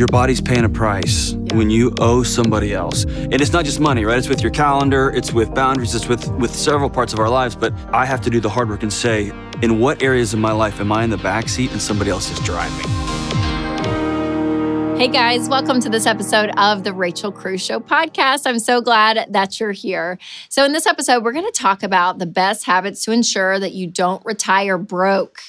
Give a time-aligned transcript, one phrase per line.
[0.00, 1.54] your body's paying a price yeah.
[1.56, 3.04] when you owe somebody else.
[3.04, 4.16] And it's not just money, right?
[4.16, 7.54] It's with your calendar, it's with boundaries, it's with, with several parts of our lives.
[7.54, 9.30] But I have to do the hard work and say,
[9.60, 12.30] in what areas of my life am I in the back seat and somebody else
[12.30, 12.88] is driving?
[14.96, 18.46] Hey guys, welcome to this episode of the Rachel Cruze Show podcast.
[18.46, 20.18] I'm so glad that you're here.
[20.50, 23.72] So, in this episode, we're going to talk about the best habits to ensure that
[23.72, 25.40] you don't retire broke.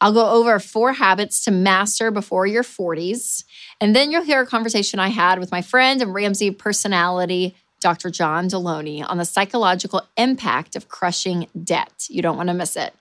[0.00, 3.44] I'll go over four habits to master before your 40s.
[3.80, 8.08] And then you'll hear a conversation I had with my friend and Ramsey personality, Dr.
[8.10, 12.06] John Delony, on the psychological impact of crushing debt.
[12.08, 12.94] You don't want to miss it.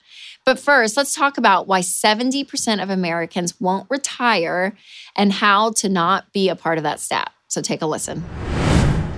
[0.45, 4.77] But first, let's talk about why 70% of Americans won't retire
[5.15, 7.31] and how to not be a part of that stat.
[7.47, 8.23] So take a listen.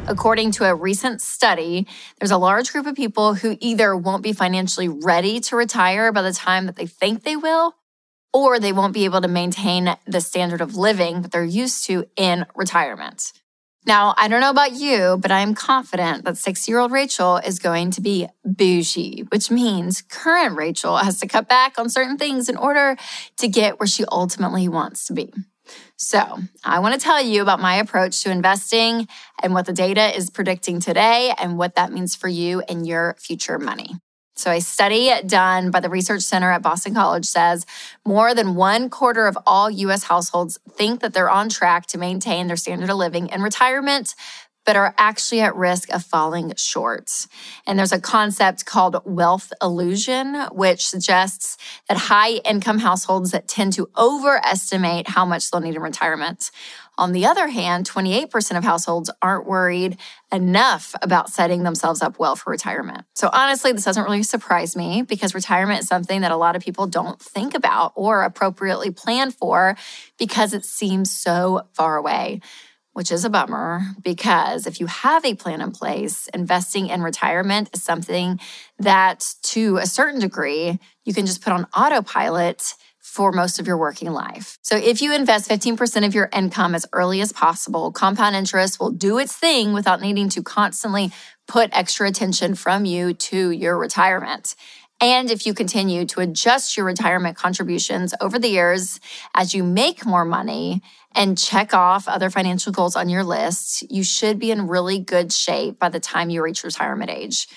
[0.08, 1.86] According to a recent study,
[2.20, 6.22] there's a large group of people who either won't be financially ready to retire by
[6.22, 7.76] the time that they think they will,
[8.34, 12.06] or they won't be able to maintain the standard of living that they're used to
[12.16, 13.34] in retirement.
[13.88, 17.58] Now, I don't know about you, but I'm confident that six year old Rachel is
[17.58, 22.50] going to be bougie, which means current Rachel has to cut back on certain things
[22.50, 22.98] in order
[23.38, 25.32] to get where she ultimately wants to be.
[25.96, 29.08] So, I want to tell you about my approach to investing
[29.42, 33.16] and what the data is predicting today and what that means for you and your
[33.20, 33.96] future money.
[34.38, 37.66] So, a study done by the Research Center at Boston College says
[38.06, 42.46] more than one quarter of all US households think that they're on track to maintain
[42.46, 44.14] their standard of living in retirement,
[44.64, 47.26] but are actually at risk of falling short.
[47.66, 51.58] And there's a concept called wealth illusion, which suggests
[51.90, 56.52] that high income households that tend to overestimate how much they'll need in retirement.
[56.98, 59.98] On the other hand, 28% of households aren't worried
[60.32, 63.06] enough about setting themselves up well for retirement.
[63.14, 66.62] So, honestly, this doesn't really surprise me because retirement is something that a lot of
[66.62, 69.78] people don't think about or appropriately plan for
[70.18, 72.42] because it seems so far away
[72.98, 77.70] which is a bummer because if you have a plan in place, investing in retirement
[77.72, 78.40] is something
[78.80, 82.74] that to a certain degree you can just put on autopilot
[83.08, 84.60] for most of your working life.
[84.62, 88.92] So if you invest 15% of your income as early as possible, compound interest will
[88.92, 91.12] do its thing without needing to constantly
[91.48, 94.56] put extra attention from you to your retirement.
[95.00, 99.00] And if you continue to adjust your retirement contributions over the years
[99.36, 100.82] as you make more money
[101.14, 105.32] and check off other financial goals on your list, you should be in really good
[105.32, 107.48] shape by the time you reach retirement age.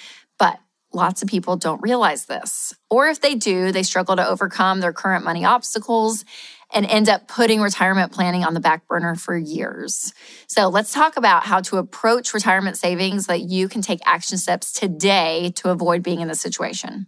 [0.92, 2.74] Lots of people don't realize this.
[2.90, 6.24] Or if they do, they struggle to overcome their current money obstacles
[6.72, 10.12] and end up putting retirement planning on the back burner for years.
[10.46, 14.72] So let's talk about how to approach retirement savings that you can take action steps
[14.72, 17.06] today to avoid being in this situation.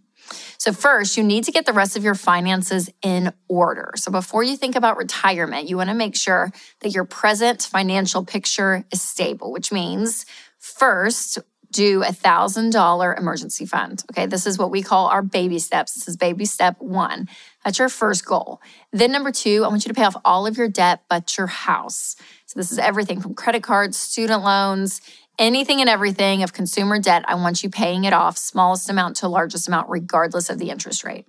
[0.57, 3.91] So, first, you need to get the rest of your finances in order.
[3.97, 8.23] So, before you think about retirement, you want to make sure that your present financial
[8.23, 10.25] picture is stable, which means
[10.59, 11.39] first,
[11.73, 14.03] do a $1,000 emergency fund.
[14.11, 15.93] Okay, this is what we call our baby steps.
[15.93, 17.27] This is baby step one.
[17.65, 18.61] That's your first goal.
[18.91, 21.47] Then, number two, I want you to pay off all of your debt but your
[21.47, 22.15] house.
[22.45, 25.01] So, this is everything from credit cards, student loans,
[25.39, 29.27] anything and everything of consumer debt, I want you paying it off, smallest amount to
[29.27, 31.25] largest amount, regardless of the interest rate.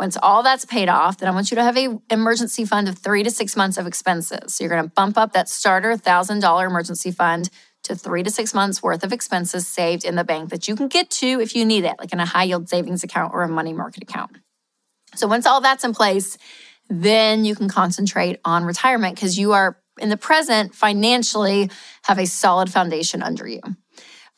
[0.00, 2.98] Once all that's paid off, then I want you to have a emergency fund of
[2.98, 4.54] three to six months of expenses.
[4.54, 7.50] So you're to bump up that starter $1,000 emergency fund
[7.84, 10.88] to three to six months worth of expenses saved in the bank that you can
[10.88, 13.48] get to if you need it, like in a high yield savings account or a
[13.48, 14.36] money market account.
[15.14, 16.38] So once all that's in place,
[16.88, 21.70] then you can concentrate on retirement because you are in the present financially
[22.04, 23.60] have a solid foundation under you.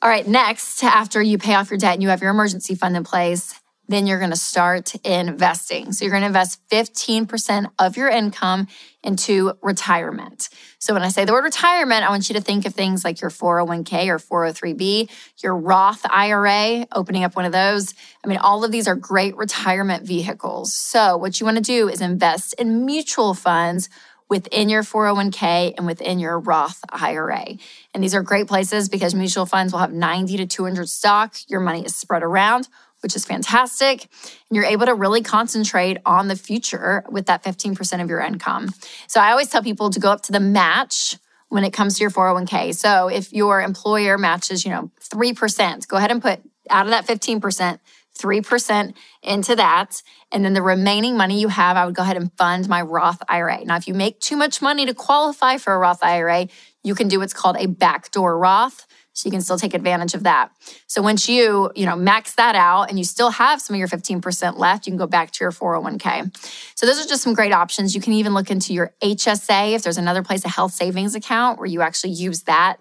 [0.03, 2.97] All right, next, after you pay off your debt and you have your emergency fund
[2.97, 3.59] in place,
[3.89, 5.93] then you're going to start investing.
[5.93, 8.69] So you're going to invest 15% of your income
[9.03, 10.49] into retirement.
[10.78, 13.21] So when I say the word retirement, I want you to think of things like
[13.21, 15.11] your 401k or 403b,
[15.43, 17.94] your Roth IRA, opening up one of those.
[18.25, 20.75] I mean, all of these are great retirement vehicles.
[20.75, 23.91] So what you want to do is invest in mutual funds
[24.31, 27.56] within your 401k and within your Roth IRA.
[27.93, 31.37] And these are great places because mutual funds will have 90 to 200 stock.
[31.49, 32.69] Your money is spread around,
[33.05, 34.09] which is fantastic.
[34.49, 38.71] And you're able to really concentrate on the future with that 15% of your income.
[39.06, 41.19] So I always tell people to go up to the match
[41.51, 42.75] when it comes to your 401k.
[42.75, 46.41] So if your employer matches, you know, 3%, go ahead and put
[46.71, 47.79] out of that 15%,
[48.19, 50.03] 3% into that.
[50.33, 53.23] And then the remaining money you have, I would go ahead and fund my Roth
[53.29, 53.65] IRA.
[53.67, 56.49] Now, if you make too much money to qualify for a Roth IRA,
[56.83, 58.87] you can do what's called a backdoor Roth.
[59.14, 60.50] So you can still take advantage of that.
[60.87, 63.88] So once you, you know, max that out and you still have some of your
[63.88, 66.37] 15% left, you can go back to your 401k.
[66.75, 67.94] So those are just some great options.
[67.94, 71.58] You can even look into your HSA if there's another place a health savings account
[71.58, 72.78] where you actually use that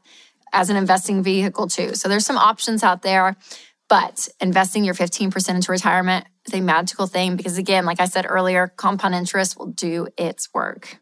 [0.51, 1.93] as an investing vehicle too.
[1.93, 3.35] So there's some options out there,
[3.87, 8.25] but investing your 15% into retirement is a magical thing because again, like I said
[8.27, 10.97] earlier, compound interest will do its work.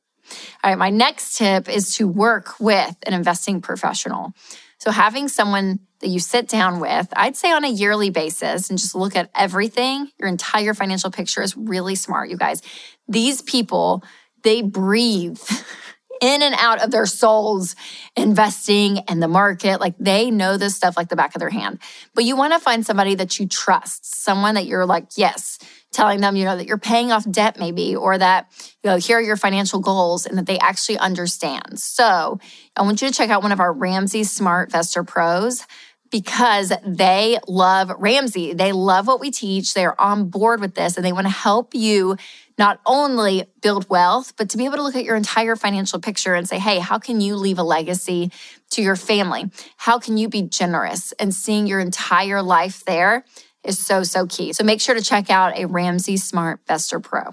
[0.64, 4.34] All right, my next tip is to work with an investing professional.
[4.82, 8.80] So, having someone that you sit down with, I'd say on a yearly basis, and
[8.80, 12.64] just look at everything, your entire financial picture is really smart, you guys.
[13.08, 14.04] These people,
[14.42, 15.40] they breathe
[16.22, 17.76] in and out of their souls
[18.16, 19.80] investing and the market.
[19.80, 21.78] Like they know this stuff like the back of their hand.
[22.16, 25.60] But you want to find somebody that you trust, someone that you're like, yes,
[25.92, 28.48] telling them, you know, that you're paying off debt maybe, or that,
[28.84, 31.80] you know, here are your financial goals and that they actually understand.
[31.80, 32.40] So
[32.76, 35.66] I want you to check out one of our Ramsey SmartVestor Pros
[36.10, 38.54] because they love Ramsey.
[38.54, 39.74] They love what we teach.
[39.74, 42.18] They're on board with this and they want to help you
[42.58, 46.36] not only build wealth, but to be able to look at your entire financial picture
[46.36, 48.32] and say, hey, how can you leave a legacy
[48.72, 49.50] to your family?
[49.78, 53.26] How can you be generous and seeing your entire life there?
[53.64, 54.54] Is so, so key.
[54.54, 57.32] So make sure to check out a Ramsey SmartVestor Pro.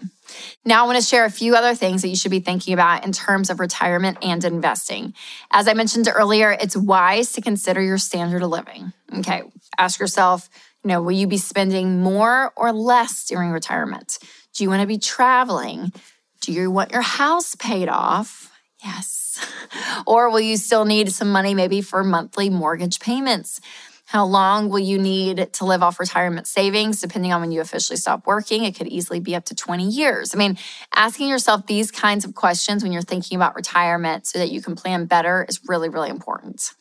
[0.64, 3.04] Now, I want to share a few other things that you should be thinking about
[3.04, 5.14] in terms of retirement and investing.
[5.50, 8.92] As I mentioned earlier, it's wise to consider your standard of living.
[9.18, 9.42] Okay,
[9.78, 10.50] ask yourself,
[10.84, 14.18] you know, will you be spending more or less during retirement?
[14.52, 15.92] Do you want to be traveling?
[16.40, 18.52] Do you want your house paid off?
[18.84, 19.44] Yes.
[20.06, 23.60] or will you still need some money maybe for monthly mortgage payments?
[24.08, 27.98] How long will you need to live off retirement savings, depending on when you officially
[27.98, 28.64] stop working?
[28.64, 30.34] It could easily be up to 20 years.
[30.34, 30.56] I mean,
[30.94, 34.76] asking yourself these kinds of questions when you're thinking about retirement so that you can
[34.76, 36.72] plan better is really, really important.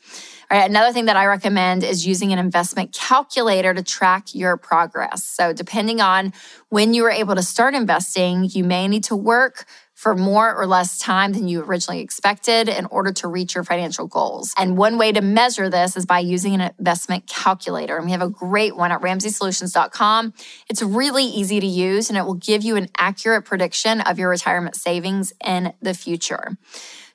[0.50, 4.56] All right, another thing that I recommend is using an investment calculator to track your
[4.56, 5.26] progress.
[5.26, 6.32] So, depending on
[6.70, 9.66] when you were able to start investing, you may need to work
[9.98, 14.06] for more or less time than you originally expected in order to reach your financial
[14.06, 14.54] goals.
[14.56, 17.98] And one way to measure this is by using an investment calculator.
[17.98, 20.36] And we have a great one at ramseysolutions.com.
[20.70, 24.30] It's really easy to use and it will give you an accurate prediction of your
[24.30, 26.58] retirement savings in the future.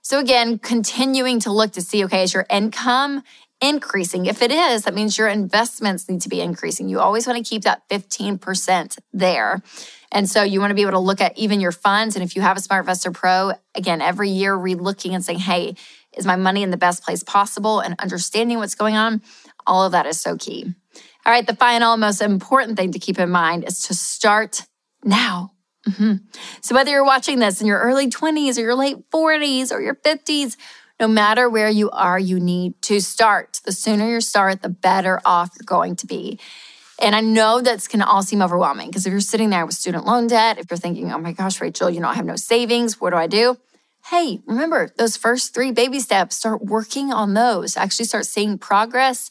[0.03, 3.23] So, again, continuing to look to see okay, is your income
[3.61, 4.27] increasing?
[4.27, 6.89] If it is, that means your investments need to be increasing.
[6.89, 9.63] You always want to keep that 15% there.
[10.13, 12.15] And so you want to be able to look at even your funds.
[12.15, 15.75] And if you have a SmartVestor Pro, again, every year re-looking and saying, hey,
[16.17, 17.81] is my money in the best place possible?
[17.81, 19.23] And understanding what's going on,
[19.67, 20.75] all of that is so key.
[21.25, 24.67] All right, the final, most important thing to keep in mind is to start
[25.03, 25.53] now.
[25.89, 26.17] Mm-hmm.
[26.61, 29.95] So whether you're watching this in your early 20s or your late 40s or your
[29.95, 30.57] 50s,
[31.01, 33.61] no matter where you are, you need to start.
[33.65, 36.39] The sooner you start, the better off you're going to be.
[37.03, 40.07] And I know that can all seem overwhelming because if you're sitting there with student
[40.07, 43.01] loan debt, if you're thinking, oh my gosh, Rachel, you know, I have no savings,
[43.01, 43.57] what do I do?
[44.07, 47.77] Hey, remember those first three baby steps, start working on those.
[47.77, 49.31] Actually, start seeing progress,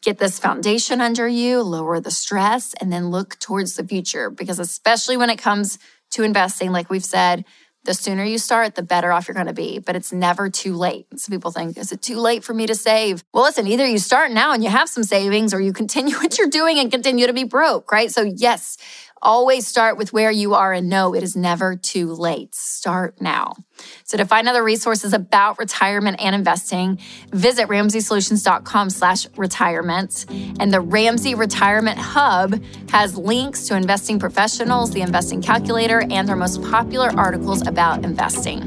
[0.00, 4.28] get this foundation under you, lower the stress, and then look towards the future.
[4.28, 5.78] Because, especially when it comes
[6.10, 7.44] to investing, like we've said,
[7.84, 9.78] the sooner you start, the better off you're going to be.
[9.78, 11.06] But it's never too late.
[11.16, 13.24] Some people think, is it too late for me to save?
[13.32, 16.38] Well, listen, either you start now and you have some savings or you continue what
[16.38, 18.10] you're doing and continue to be broke, right?
[18.10, 18.76] So, yes,
[19.24, 22.56] Always start with where you are and know it is never too late.
[22.56, 23.54] Start now.
[24.02, 26.98] So to find other resources about retirement and investing,
[27.30, 30.26] visit ramseysolutions.com slash retirement.
[30.58, 36.34] And the Ramsey Retirement Hub has links to investing professionals, the investing calculator, and our
[36.34, 38.60] most popular articles about investing.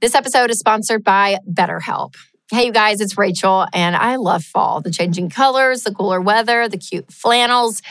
[0.00, 2.14] This episode is sponsored by BetterHelp.
[2.50, 6.66] Hey, you guys, it's Rachel, and I love fall the changing colors, the cooler weather,
[6.66, 7.82] the cute flannels.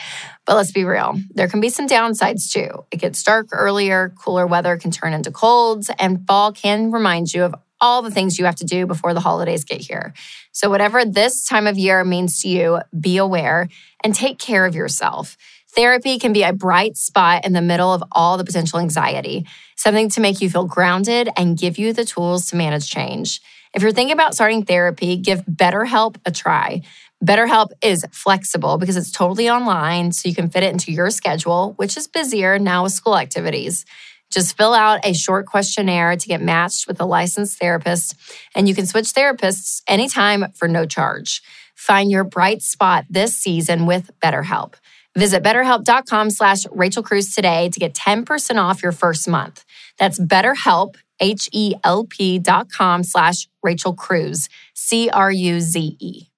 [0.46, 2.84] But let's be real, there can be some downsides too.
[2.90, 7.44] It gets dark earlier, cooler weather can turn into colds, and fall can remind you
[7.44, 10.12] of all the things you have to do before the holidays get here.
[10.50, 13.68] So, whatever this time of year means to you, be aware
[14.02, 15.36] and take care of yourself.
[15.76, 19.46] Therapy can be a bright spot in the middle of all the potential anxiety,
[19.76, 23.40] something to make you feel grounded and give you the tools to manage change.
[23.74, 26.82] If you're thinking about starting therapy, give BetterHelp a try.
[27.24, 31.72] BetterHelp is flexible because it's totally online, so you can fit it into your schedule,
[31.76, 33.84] which is busier now with school activities.
[34.30, 38.14] Just fill out a short questionnaire to get matched with a licensed therapist,
[38.54, 41.42] and you can switch therapists anytime for no charge.
[41.74, 44.74] Find your bright spot this season with BetterHelp.
[45.16, 49.64] Visit betterhelp.com slash Rachel Cruze today to get 10% off your first month.
[49.98, 56.28] That's betterhelp, H-E-L-P dot com slash Rachel Cruze, C-R-U-Z-E.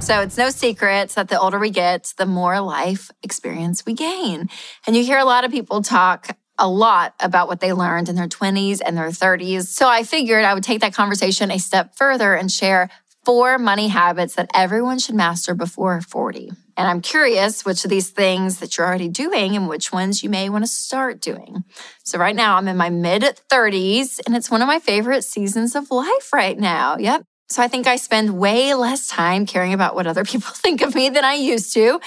[0.00, 4.48] So it's no secret that the older we get, the more life experience we gain.
[4.86, 8.14] And you hear a lot of people talk a lot about what they learned in
[8.14, 9.66] their 20s and their 30s.
[9.66, 12.88] So I figured I would take that conversation a step further and share
[13.24, 16.52] four money habits that everyone should master before 40.
[16.76, 20.28] And I'm curious which of these things that you're already doing and which ones you
[20.28, 21.64] may want to start doing.
[22.04, 25.74] So, right now, I'm in my mid 30s, and it's one of my favorite seasons
[25.74, 26.96] of life right now.
[26.98, 27.24] Yep.
[27.48, 30.94] So, I think I spend way less time caring about what other people think of
[30.94, 31.98] me than I used to.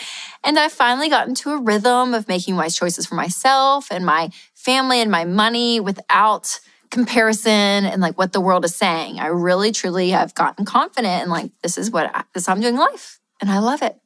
[0.43, 4.29] And I've finally gotten to a rhythm of making wise choices for myself and my
[4.53, 6.59] family and my money without
[6.91, 9.19] comparison and like what the world is saying.
[9.19, 12.77] I really truly have gotten confident and like this is what I, this I'm doing
[12.77, 13.97] life and I love it.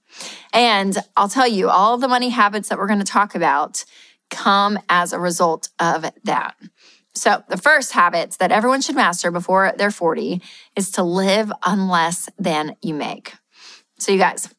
[0.54, 3.84] And I'll tell you all the money habits that we're going to talk about
[4.30, 6.56] come as a result of that.
[7.16, 10.42] So, the first habit that everyone should master before they're 40
[10.76, 13.34] is to live on less than you make.
[14.00, 14.50] So, you guys,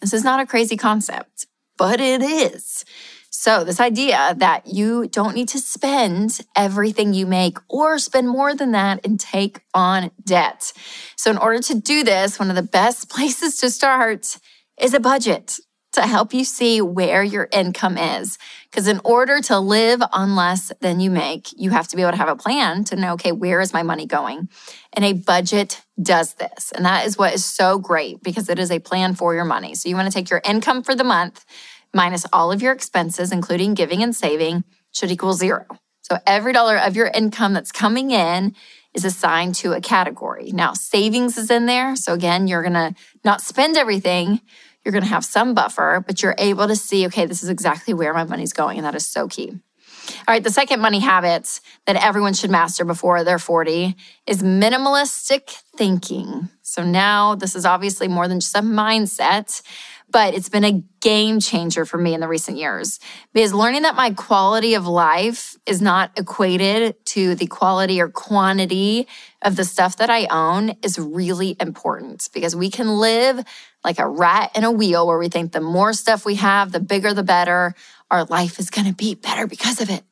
[0.00, 1.46] this is not a crazy concept,
[1.76, 2.84] but it is.
[3.30, 8.54] So, this idea that you don't need to spend everything you make or spend more
[8.54, 10.72] than that and take on debt.
[11.16, 14.38] So, in order to do this, one of the best places to start
[14.80, 15.58] is a budget
[15.92, 18.36] to help you see where your income is.
[18.70, 22.12] Because in order to live on less than you make, you have to be able
[22.12, 24.50] to have a plan to know, okay, where is my money going?
[24.92, 26.70] And a budget does this.
[26.72, 29.74] And that is what is so great because it is a plan for your money.
[29.74, 31.46] So you want to take your income for the month
[31.94, 35.64] minus all of your expenses, including giving and saving, should equal zero.
[36.02, 38.54] So every dollar of your income that's coming in
[38.94, 40.52] is assigned to a category.
[40.52, 41.96] Now, savings is in there.
[41.96, 44.40] So again, you're going to not spend everything.
[44.86, 47.92] You're going to have some buffer, but you're able to see, okay, this is exactly
[47.92, 48.78] where my money's going.
[48.78, 49.50] And that is so key.
[49.50, 53.96] All right, the second money habit that everyone should master before they're 40
[54.28, 56.50] is minimalistic thinking.
[56.62, 59.60] So now this is obviously more than just a mindset
[60.08, 63.00] but it's been a game changer for me in the recent years
[63.32, 69.06] because learning that my quality of life is not equated to the quality or quantity
[69.42, 73.44] of the stuff that I own is really important because we can live
[73.86, 76.80] like a rat in a wheel where we think the more stuff we have, the
[76.80, 77.72] bigger the better.
[78.10, 80.02] Our life is going to be better because of it.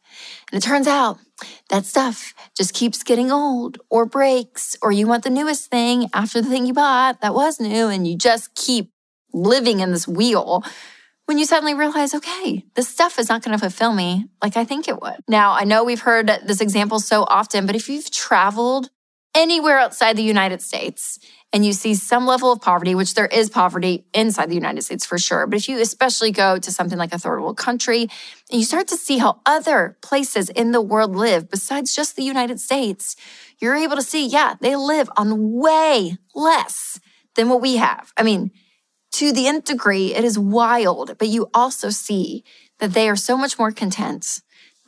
[0.50, 1.18] And it turns out
[1.70, 6.40] that stuff just keeps getting old or breaks, or you want the newest thing after
[6.40, 8.90] the thing you bought that was new, and you just keep
[9.32, 10.64] living in this wheel
[11.26, 14.64] when you suddenly realize, okay, this stuff is not going to fulfill me like I
[14.64, 15.16] think it would.
[15.26, 18.90] Now, I know we've heard this example so often, but if you've traveled
[19.34, 21.18] anywhere outside the United States
[21.52, 25.06] and you see some level of poverty, which there is poverty inside the United States
[25.06, 28.02] for sure, but if you especially go to something like a third world country
[28.50, 32.24] and you start to see how other places in the world live besides just the
[32.24, 33.14] United States,
[33.60, 36.98] you're able to see, yeah, they live on way less
[37.36, 38.12] than what we have.
[38.16, 38.50] I mean,
[39.12, 42.42] to the nth degree, it is wild, but you also see
[42.80, 44.40] that they are so much more content.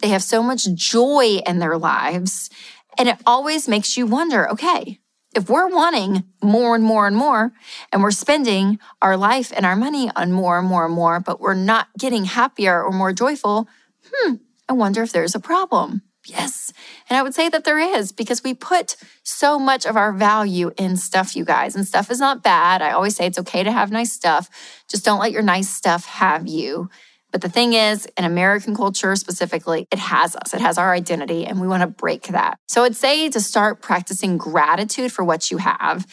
[0.02, 2.50] They have so much joy in their lives.
[2.98, 5.00] And it always makes you wonder okay,
[5.34, 7.52] if we're wanting more and more and more,
[7.92, 11.40] and we're spending our life and our money on more and more and more, but
[11.40, 13.68] we're not getting happier or more joyful,
[14.10, 14.34] hmm,
[14.68, 16.02] I wonder if there's a problem.
[16.26, 16.72] Yes.
[17.08, 20.72] And I would say that there is because we put so much of our value
[20.76, 21.76] in stuff, you guys.
[21.76, 22.82] And stuff is not bad.
[22.82, 24.48] I always say it's okay to have nice stuff.
[24.88, 26.90] Just don't let your nice stuff have you.
[27.36, 31.44] But the thing is, in American culture specifically, it has us, it has our identity,
[31.44, 32.58] and we want to break that.
[32.66, 36.06] So I'd say to start practicing gratitude for what you have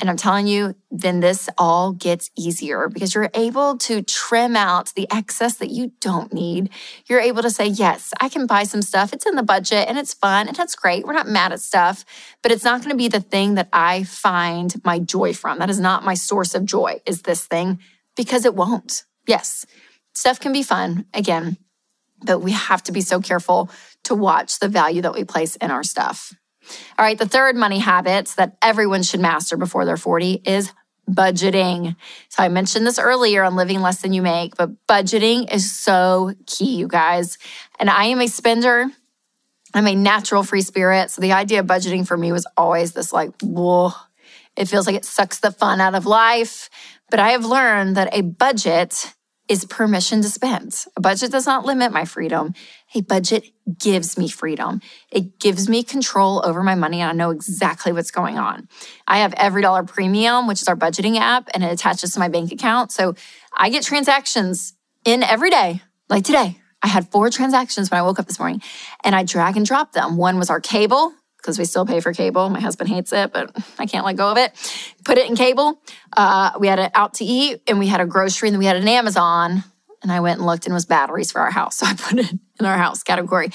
[0.00, 4.92] and I'm telling you, then this all gets easier because you're able to trim out
[4.94, 6.68] the excess that you don't need.
[7.06, 9.14] You're able to say, yes, I can buy some stuff.
[9.14, 11.06] It's in the budget and it's fun and that's great.
[11.06, 12.04] We're not mad at stuff,
[12.42, 15.58] but it's not going to be the thing that I find my joy from.
[15.58, 17.78] That is not my source of joy, is this thing,
[18.16, 19.04] because it won't.
[19.26, 19.64] Yes,
[20.16, 21.56] stuff can be fun again,
[22.24, 23.70] but we have to be so careful
[24.04, 26.32] to watch the value that we place in our stuff.
[26.98, 30.72] All right, the third money habits that everyone should master before they're 40 is
[31.08, 31.94] budgeting.
[32.28, 36.34] So I mentioned this earlier on living less than you make, but budgeting is so
[36.46, 37.38] key, you guys.
[37.78, 38.86] And I am a spender.
[39.74, 41.10] I'm a natural free spirit.
[41.10, 43.92] So the idea of budgeting for me was always this like, whoa,
[44.56, 46.70] it feels like it sucks the fun out of life.
[47.10, 49.14] But I have learned that a budget
[49.48, 50.84] is permission to spend.
[50.96, 52.54] A budget does not limit my freedom.
[52.94, 53.44] A budget
[53.78, 54.80] gives me freedom.
[55.10, 58.68] It gives me control over my money and I know exactly what's going on.
[59.06, 62.52] I have EveryDollar Premium, which is our budgeting app, and it attaches to my bank
[62.52, 62.90] account.
[62.90, 63.14] So
[63.56, 64.74] I get transactions
[65.04, 65.82] in every day.
[66.08, 68.62] Like today, I had four transactions when I woke up this morning
[69.02, 70.16] and I drag and drop them.
[70.16, 71.12] One was our cable,
[71.46, 72.50] because we still pay for cable.
[72.50, 74.52] My husband hates it, but I can't let go of it.
[75.04, 75.80] Put it in cable.
[76.16, 78.66] Uh, we had it out to eat and we had a grocery and then we
[78.66, 79.62] had an Amazon.
[80.02, 81.76] And I went and looked and was batteries for our house.
[81.80, 83.50] So I put it in our house category.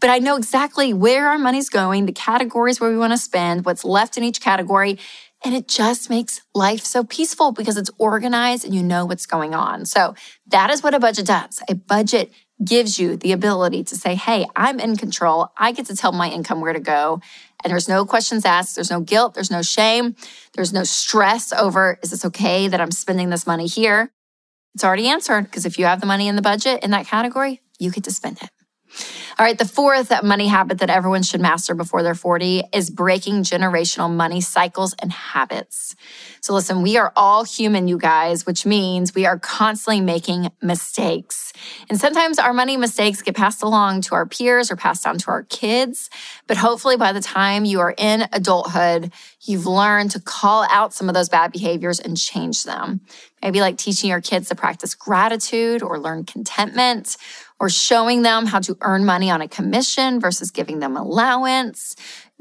[0.00, 3.64] But I know exactly where our money's going, the categories where we want to spend,
[3.64, 4.98] what's left in each category.
[5.44, 9.54] And it just makes life so peaceful because it's organized and you know what's going
[9.54, 9.84] on.
[9.86, 10.14] So
[10.46, 11.60] that is what a budget does.
[11.68, 12.30] A budget
[12.64, 15.48] gives you the ability to say, hey, I'm in control.
[15.58, 17.20] I get to tell my income where to go.
[17.64, 18.74] And there's no questions asked.
[18.74, 19.34] There's no guilt.
[19.34, 20.16] There's no shame.
[20.54, 24.12] There's no stress over, is this okay that I'm spending this money here?
[24.74, 27.60] It's already answered because if you have the money in the budget in that category,
[27.78, 28.50] you get to spend it.
[29.38, 33.44] All right, the fourth money habit that everyone should master before they're 40 is breaking
[33.44, 35.96] generational money cycles and habits.
[36.42, 41.54] So, listen, we are all human, you guys, which means we are constantly making mistakes.
[41.88, 45.30] And sometimes our money mistakes get passed along to our peers or passed down to
[45.30, 46.10] our kids.
[46.46, 51.08] But hopefully, by the time you are in adulthood, you've learned to call out some
[51.08, 53.00] of those bad behaviors and change them.
[53.42, 57.16] Maybe like teaching your kids to practice gratitude or learn contentment
[57.62, 61.94] or showing them how to earn money on a commission versus giving them allowance,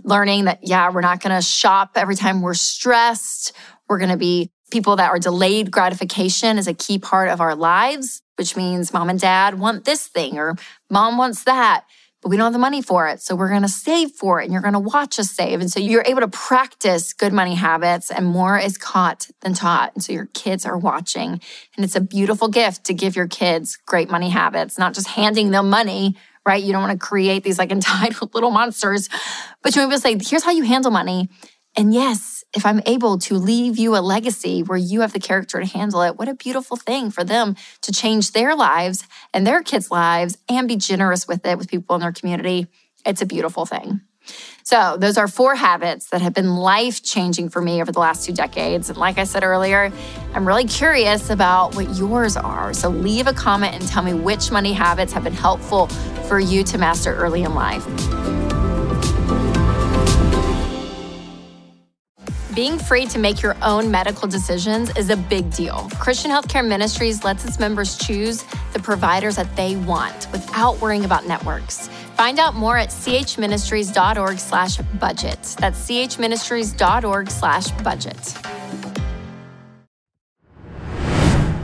[0.04, 3.54] learning that, yeah, we're not going to shop every time we're stressed.
[3.88, 7.54] We're going to be people that are delayed gratification is a key part of our
[7.54, 10.56] lives, which means mom and dad want this thing or
[10.90, 11.86] mom wants that
[12.22, 13.22] but we don't have the money for it.
[13.22, 15.60] So we're going to save for it and you're going to watch us save.
[15.60, 19.94] And so you're able to practice good money habits and more is caught than taught.
[19.96, 21.42] And so your kids are watching.
[21.76, 25.50] And it's a beautiful gift to give your kids great money habits, not just handing
[25.50, 26.62] them money, right?
[26.62, 29.10] You don't want to create these like entitled little monsters,
[29.64, 31.30] but you want to say, here's how you handle money.
[31.76, 35.60] And yes, if I'm able to leave you a legacy where you have the character
[35.60, 39.64] to handle it, what a beautiful thing for them to change their lives and their
[39.64, 42.68] kids' lives and be generous with it with people in their community.
[43.06, 44.02] It's a beautiful thing.
[44.64, 48.26] So, those are four habits that have been life changing for me over the last
[48.26, 48.90] two decades.
[48.90, 49.92] And like I said earlier,
[50.36, 52.72] I'm really curious about what yours are.
[52.74, 55.88] So, leave a comment and tell me which money habits have been helpful
[56.28, 58.61] for you to master early in life.
[62.56, 65.88] Being free to make your own medical decisions is a big deal.
[66.00, 71.26] Christian Healthcare Ministries lets its members choose the providers that they want without worrying about
[71.26, 71.88] networks.
[72.18, 75.56] Find out more at chministries.org slash budget.
[75.60, 77.30] That's chministries.org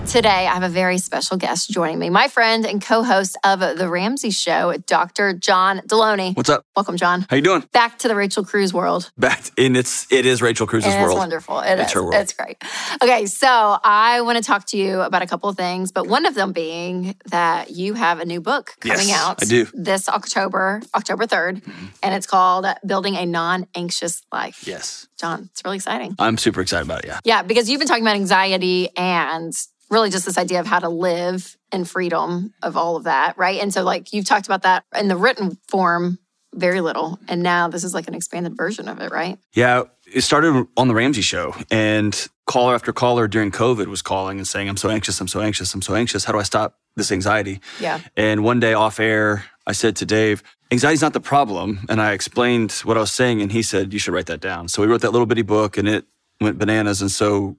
[0.07, 3.89] Today, I have a very special guest joining me, my friend and co-host of The
[3.89, 5.33] Ramsey Show, Dr.
[5.33, 6.33] John Delony.
[6.35, 6.63] What's up?
[6.77, 7.25] Welcome, John.
[7.29, 7.65] How you doing?
[7.73, 9.11] Back to the Rachel Cruze world.
[9.17, 11.11] Back in it's it is Rachel Cruze's world.
[11.11, 11.59] It's wonderful.
[11.59, 11.93] It It's is.
[11.93, 12.15] her world.
[12.15, 12.55] It's great.
[13.03, 16.25] Okay, so I want to talk to you about a couple of things, but one
[16.25, 19.67] of them being that you have a new book coming Yes, out I do.
[19.73, 21.85] this October, October 3rd, mm-hmm.
[22.01, 24.65] and it's called Building a Non-Anxious Life.
[24.65, 25.07] Yes.
[25.19, 26.15] John, it's really exciting.
[26.17, 27.19] I'm super excited about it, yeah.
[27.25, 29.53] Yeah, because you've been talking about anxiety and
[29.89, 33.61] really just this idea of how to live in freedom of all of that, right?
[33.61, 36.19] And so, like, you've talked about that in the written form
[36.53, 37.19] very little.
[37.27, 39.37] And now this is like an expanded version of it, right?
[39.53, 44.37] Yeah, it started on the Ramsey show and caller after caller during COVID was calling
[44.37, 46.25] and saying, I'm so anxious, I'm so anxious, I'm so anxious.
[46.25, 47.59] How do I stop this anxiety?
[47.79, 47.99] Yeah.
[48.15, 51.85] And one day off air, I said to Dave, anxiety's not the problem.
[51.89, 54.69] And I explained what I was saying, and he said, You should write that down.
[54.69, 56.05] So we wrote that little bitty book and it
[56.39, 57.01] went bananas.
[57.01, 57.57] And so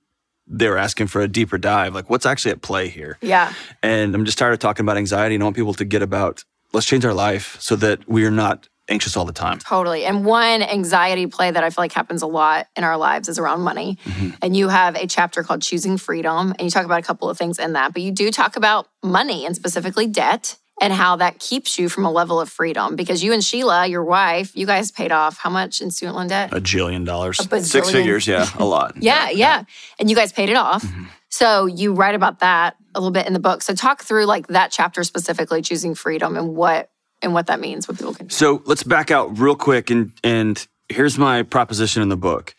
[0.48, 3.18] they were asking for a deeper dive, like what's actually at play here?
[3.20, 3.52] Yeah.
[3.82, 6.44] And I'm just tired of talking about anxiety and I want people to get about
[6.72, 9.58] let's change our life so that we are not anxious all the time.
[9.58, 10.04] Totally.
[10.04, 13.38] And one anxiety play that I feel like happens a lot in our lives is
[13.38, 13.98] around money.
[14.04, 14.30] Mm-hmm.
[14.42, 16.50] And you have a chapter called Choosing Freedom.
[16.58, 18.88] And you talk about a couple of things in that, but you do talk about
[19.02, 22.96] money and specifically debt and how that keeps you from a level of freedom.
[22.96, 26.28] Because you and Sheila, your wife, you guys paid off how much in student loan
[26.28, 26.52] debt?
[26.52, 27.38] A jillion dollars.
[27.38, 27.64] bazillion.
[27.64, 28.96] Six figures, yeah, a lot.
[29.00, 29.64] Yeah, yeah.
[29.98, 30.82] And you guys paid it off.
[30.82, 31.04] Mm-hmm.
[31.30, 33.62] So you write about that a little bit in the book.
[33.62, 36.90] So talk through like that chapter specifically, choosing freedom and what
[37.22, 38.34] and what that means, what people can do.
[38.34, 42.54] So let's back out real quick and and here's my proposition in the book.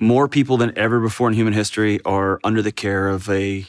[0.00, 3.66] More people than ever before in human history are under the care of a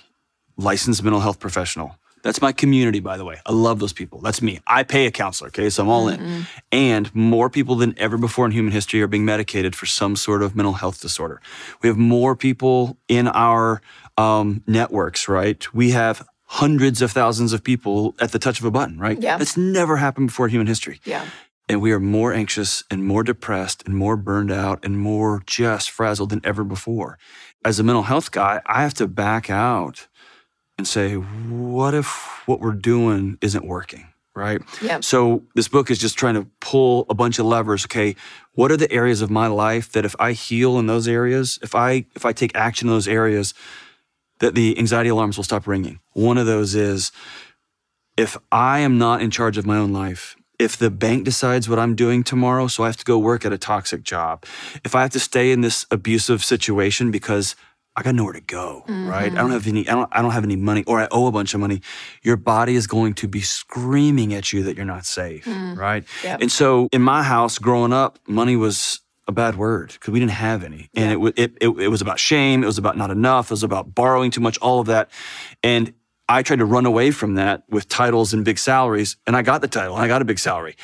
[0.58, 1.97] licensed mental health professional.
[2.24, 3.38] That's my community, by the way.
[3.46, 4.20] I love those people.
[4.20, 4.60] That's me.
[4.68, 5.70] I pay a counselor, okay?
[5.70, 6.46] So I'm all in.
[6.72, 10.44] And more people than ever before in human history are being medicated for some sort
[10.44, 11.42] of mental health disorder.
[11.82, 13.82] We have more people in our
[14.18, 15.74] um, networks, right?
[15.74, 19.22] We have hundreds of thousands of people at the touch of a button, right?
[19.22, 19.38] Yeah.
[19.38, 21.00] That's never happened before in human history.
[21.06, 21.26] Yeah.
[21.70, 25.92] And we are more anxious and more depressed and more burned out and more just
[25.92, 27.20] frazzled than ever before.
[27.64, 30.08] As a mental health guy, I have to back out
[30.80, 34.08] and say, what if what we're doing isn't working?
[34.36, 34.62] right?
[34.82, 35.02] Yeah.
[35.02, 37.84] So this book is just trying to pull a bunch of levers.
[37.86, 38.15] Okay,
[38.54, 41.76] what are the areas of my life that if I heal in those areas, if
[41.76, 43.54] I if I take action in those areas,
[44.39, 46.00] that the anxiety alarms will stop ringing.
[46.13, 47.12] One of those is
[48.15, 51.80] if I am not in charge of my own life, if the bank decides what
[51.80, 54.46] I'm doing tomorrow, so I have to go work at a toxic job,
[54.84, 57.56] if I have to stay in this abusive situation because
[58.00, 59.26] I got nowhere to go, right?
[59.26, 59.52] I don't mm-hmm.
[59.52, 61.60] have any, I don't, I don't have any money, or I owe a bunch of
[61.60, 61.82] money.
[62.24, 65.76] Your body is going to be screaming at you that you're not safe, mm.
[65.76, 66.06] right?
[66.24, 66.40] Yep.
[66.40, 70.32] And so, in my house, growing up, money was a bad word because we didn't
[70.32, 72.64] have any, and it, it it it was about shame.
[72.64, 73.48] It was about not enough.
[73.48, 74.58] It was about borrowing too much.
[74.60, 75.12] All of that,
[75.62, 75.94] and
[76.30, 79.60] I tried to run away from that with titles and big salaries, and I got
[79.60, 80.78] the title and I got a big salary.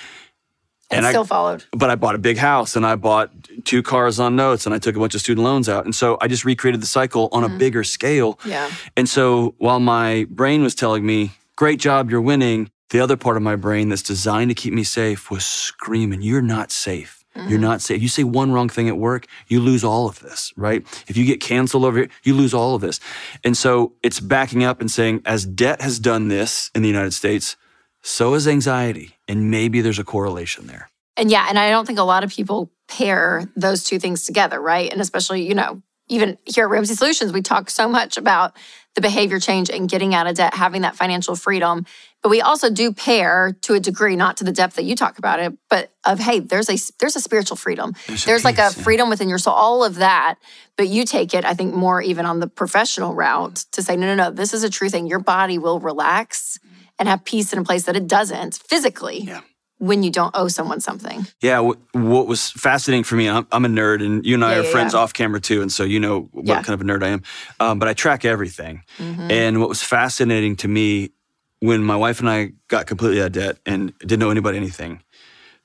[0.91, 1.63] And, I- still followed.
[1.71, 3.31] But I bought a big house and I bought
[3.65, 5.85] two cars on notes and I took a bunch of student loans out.
[5.85, 7.57] And so I just recreated the cycle on a mm-hmm.
[7.57, 8.39] bigger scale.
[8.45, 8.69] Yeah.
[8.95, 13.35] And so while my brain was telling me, great job, you're winning, the other part
[13.35, 17.25] of my brain that's designed to keep me safe was screaming, you're not safe.
[17.35, 17.61] You're mm-hmm.
[17.61, 18.01] not safe.
[18.01, 20.85] You say one wrong thing at work, you lose all of this, right?
[21.07, 23.01] If you get canceled over here, you lose all of this.
[23.43, 27.13] And so it's backing up and saying, as debt has done this in the United
[27.13, 27.57] States,
[28.01, 29.14] so has anxiety.
[29.27, 30.89] And maybe there's a correlation there.
[31.17, 34.59] And yeah, and I don't think a lot of people pair those two things together,
[34.59, 34.91] right?
[34.91, 38.55] And especially, you know, even here at Ramsey Solutions, we talk so much about
[38.93, 41.85] the behavior change and getting out of debt, having that financial freedom.
[42.21, 45.17] But we also do pair to a degree, not to the depth that you talk
[45.17, 47.93] about it, but of hey, there's a there's a spiritual freedom.
[48.07, 48.83] There's a like a peace, yeah.
[48.83, 50.35] freedom within your soul, all of that.
[50.77, 54.07] But you take it, I think, more even on the professional route to say, no,
[54.07, 55.07] no, no, this is a true thing.
[55.07, 56.59] Your body will relax
[56.99, 59.41] and have peace in a place that it doesn't physically Yeah.
[59.77, 61.27] when you don't owe someone something.
[61.41, 64.53] Yeah, what, what was fascinating for me, I'm, I'm a nerd, and you and I
[64.53, 64.99] Yeah, are yeah, friends yeah.
[65.01, 67.23] off camera too, and so you know what kind of a nerd I am.
[67.59, 68.83] Um, but I track everything.
[68.97, 69.29] Mm-hmm.
[69.31, 71.11] And what was fascinating to me
[71.59, 75.01] when my wife and I got completely out of debt and didn't know anybody anything,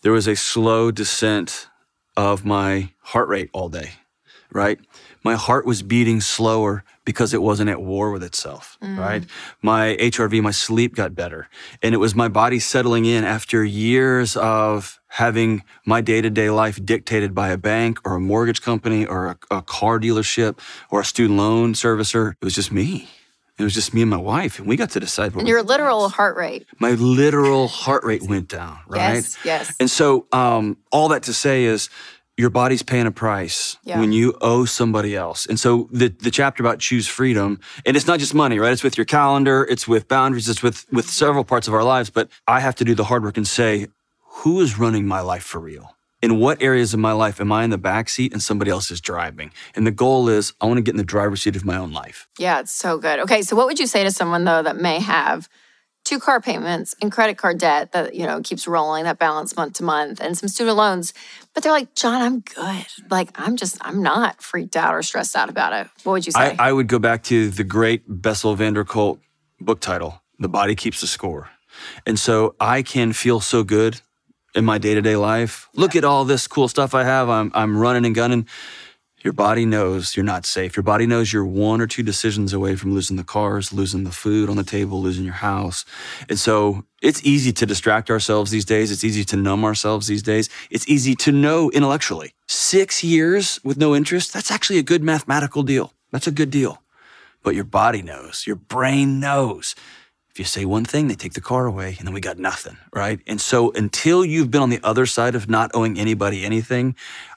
[0.03, 1.69] there was a slow descent
[2.16, 3.90] of my heart rate all day,
[4.53, 4.79] right?
[5.23, 9.25] My heart was beating slower because it wasn't at war with itself, right?
[9.61, 11.49] My HRV, my sleep got better.
[11.83, 16.49] And it was my body settling in after years of having my day to day
[16.51, 20.59] life dictated by a bank or a mortgage company or a, a car dealership
[20.91, 22.33] or a student loan servicer.
[22.41, 23.09] It was just me.
[23.59, 25.63] It was just me and my wife, and we got to decide what And your
[25.63, 26.67] literal heart rate.
[26.79, 29.17] my literal heart rate went down, right?
[29.17, 29.77] Yes, yes.
[29.79, 31.91] And so, um, all that to say is,
[32.40, 34.00] your body's paying a price Yeah.
[34.00, 35.40] when you owe somebody else.
[35.50, 38.72] And so, the the chapter about choose freedom, and it's not just money, right?
[38.72, 42.09] It's with your calendar, it's with boundaries, it's with with several parts of our lives.
[42.11, 43.87] But I have to do the hard work and say,
[44.42, 45.87] who is running my life for real?
[46.22, 48.90] In what areas of my life am I in the back seat and somebody else
[48.90, 49.50] is driving?
[49.74, 51.92] And the goal is, I want to get in the driver's seat of my own
[52.03, 52.29] life.
[52.38, 53.18] Yeah, it's so good.
[53.20, 55.48] Okay, so what would you say to someone though that may have
[56.05, 59.74] two car payments and credit card debt that you know keeps rolling that balance month
[59.74, 61.12] to month and some student loans,
[61.55, 62.87] but they're like, John, I'm good.
[63.11, 65.91] Like I'm just I'm not freaked out or stressed out about it.
[66.05, 66.57] What would you say?
[66.59, 69.21] I, I would go back to the great Bessel van der Kolk
[69.61, 71.51] book title, The Body Keeps the Score.
[72.07, 74.01] And so I can feel so good
[74.55, 75.69] in my day to day life.
[75.75, 77.29] Look at all this cool stuff I have.
[77.29, 78.47] I'm, I'm running and gunning.
[79.23, 80.77] Your body knows you're not safe.
[80.77, 84.11] Your body knows you're one or two decisions away from losing the cars, losing the
[84.11, 85.85] food on the table, losing your house.
[86.31, 88.91] And so it's easy to distract ourselves these days.
[88.91, 90.49] It's easy to numb ourselves these days.
[90.71, 92.33] It's easy to know intellectually.
[92.49, 95.93] Six years with no interest, that's actually a good mathematical deal.
[96.13, 96.83] That's a good deal.
[97.43, 99.75] But your body knows, your brain knows.
[100.31, 102.77] If you say one thing, they take the car away, and then we got nothing,
[102.95, 103.19] right?
[103.27, 106.95] And so until you've been on the other side of not owing anybody anything,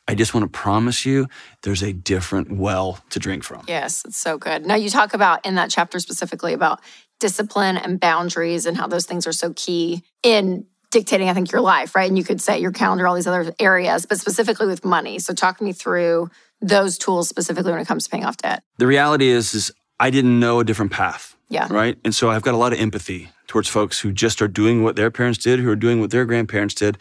[0.07, 1.27] I just want to promise you
[1.63, 3.63] there's a different well to drink from.
[3.67, 4.65] Yes, it's so good.
[4.65, 6.81] Now, you talk about in that chapter specifically about
[7.19, 11.61] discipline and boundaries and how those things are so key in dictating, I think, your
[11.61, 12.07] life, right?
[12.07, 15.17] And you could set your calendar, all these other areas, but specifically with money.
[15.17, 16.29] So, talk me through
[16.61, 18.61] those tools specifically when it comes to paying off debt.
[18.77, 21.35] The reality is, is I didn't know a different path.
[21.53, 21.67] Yeah.
[21.69, 21.97] Right.
[22.03, 24.95] And so I've got a lot of empathy towards folks who just are doing what
[24.95, 26.97] their parents did, who are doing what their grandparents did.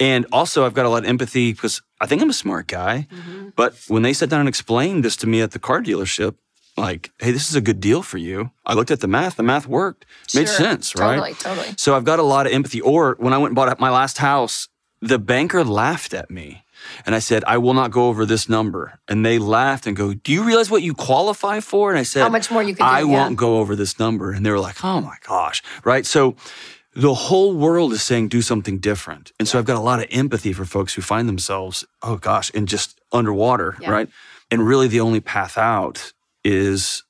[0.00, 3.08] And also, I've got a lot of empathy because I think I'm a smart guy.
[3.10, 3.48] Mm-hmm.
[3.56, 6.36] But when they sat down and explained this to me at the car dealership,
[6.76, 8.52] like, hey, this is a good deal for you.
[8.64, 10.56] I looked at the math, the math worked, made Sure.
[10.56, 11.16] sense, right?
[11.16, 11.74] Totally, totally.
[11.76, 12.80] So I've got a lot of empathy.
[12.80, 14.68] Or when I went and bought my last house,
[15.00, 16.62] the banker laughed at me.
[17.06, 18.98] And I said, I will not go over this number.
[19.08, 21.90] And they laughed and go, Do you realize what you qualify for?
[21.90, 23.06] And I said, How much more you do, I yeah.
[23.06, 24.32] won't go over this number.
[24.32, 25.62] And they were like, Oh my gosh.
[25.84, 26.04] Right.
[26.06, 26.36] So
[26.94, 29.32] the whole world is saying do something different.
[29.38, 32.50] And so I've got a lot of empathy for folks who find themselves, oh gosh,
[32.50, 33.76] in just underwater.
[33.80, 33.90] Yeah.
[33.90, 34.08] Right.
[34.50, 36.12] And really the only path out
[36.44, 37.04] is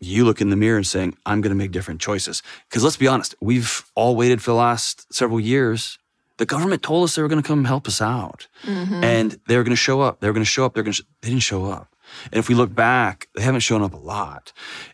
[0.00, 2.42] you look in the mirror and saying, I'm going to make different choices.
[2.68, 5.98] Because let's be honest, we've all waited for the last several years.
[6.38, 9.04] The government told us they were going to come help us out Mm-hmm.
[9.04, 10.20] and they were going to show up.
[10.20, 10.74] They were going to show up.
[10.74, 11.94] They're going to, sh- they didn't show up.
[12.32, 14.52] And if we look back, they haven't shown up a lot.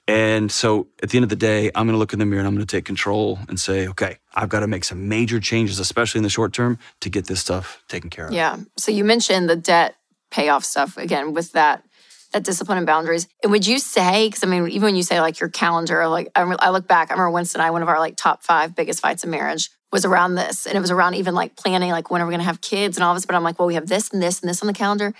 [0.08, 2.40] And so at the end of the day, I'm going to look in the mirror
[2.40, 5.38] and I'm going to take control and say, okay, I've got to make some major
[5.40, 8.32] changes, especially in the short term, to get this stuff taken care of.
[8.32, 8.56] Yeah.
[8.76, 9.96] So you mentioned the debt
[10.30, 11.84] payoff stuff again with that
[12.32, 13.26] that discipline and boundaries.
[13.42, 16.28] And would you say, because I mean, even when you say like your calendar, like
[16.36, 18.44] I, re- I look back, I remember Winston and I, one of our like top
[18.44, 20.66] five biggest fights in marriage was around this.
[20.66, 22.96] And it was around even like planning, like when are we going to have kids
[22.96, 23.26] and all this.
[23.26, 25.12] But I'm like, well, we have this and this and this on the calendar.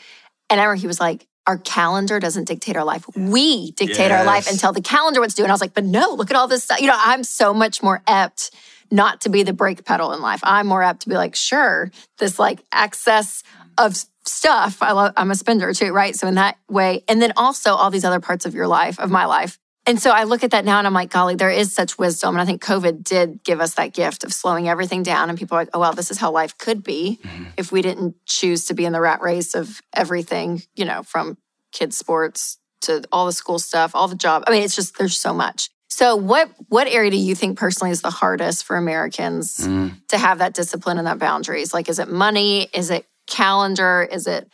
[0.49, 3.05] And I remember he was like, our calendar doesn't dictate our life.
[3.17, 4.51] We dictate our life Yes.
[4.53, 5.43] and tell the calendar what to do.
[5.43, 6.81] And I was like, but no, look at all this stuff.
[6.81, 8.51] You know, I'm so much more apt
[8.91, 10.41] not to be the brake pedal in life.
[10.45, 13.43] I'm more apt to be like, sure, this like excess
[13.79, 14.83] of stuff.
[14.83, 16.15] I love, I'm a spender too, right?
[16.15, 19.11] So in that way, and then also all these other parts of your life, of
[19.11, 19.59] my life.
[19.91, 22.37] And so I look at that now and I'm like, golly, there is such wisdom.
[22.37, 25.29] And I think COVID did give us that gift of slowing everything down.
[25.29, 27.19] And people are like, oh, well, this is how life could be
[27.57, 31.39] if we didn't choose to be in the rat race of everything, you know, from
[31.73, 34.45] kids' sports to all the school stuff, all the job.
[34.47, 35.71] I mean, it's just, there's so much.
[35.89, 39.57] So what what area do you think personally is the hardest for Americans
[40.07, 41.75] to have that discipline and that boundaries?
[41.75, 42.69] Like, is it money?
[42.73, 44.09] Is it calendar?
[44.09, 44.49] Is it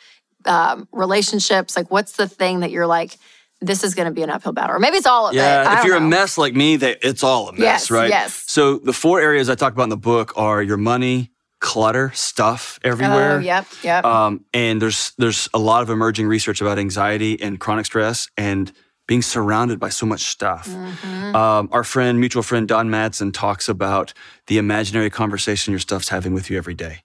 [0.47, 1.77] um, relationships?
[1.77, 3.19] Like, what's the thing that you're like,
[3.61, 4.77] this is going to be an uphill battle?
[4.77, 5.39] Or maybe it's all of it.
[5.39, 8.09] Yeah, if you're a mess like me, they, it's all a mess, Yes, right?
[8.11, 8.45] yes.
[8.47, 12.79] So the four areas I talk about in the book are your money, clutter, stuff
[12.85, 13.37] everywhere.
[13.37, 14.05] Oh, yep, yep.
[14.05, 18.73] Um, and there's there's a lot of emerging research about anxiety and chronic stress and
[19.09, 20.69] being surrounded by so much stuff.
[20.69, 21.37] Mm-hmm.
[21.37, 24.13] Um, our friend, mutual friend Dawn Madsen talks about
[24.49, 27.03] the imaginary conversation your stuff's having with you every day.